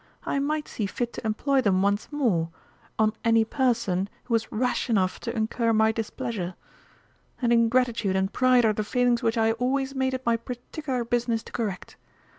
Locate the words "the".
8.73-8.83